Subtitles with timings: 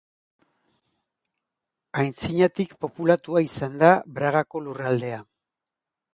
[2.05, 5.23] Aintzinatik populatua izan da Bragako lurraldea.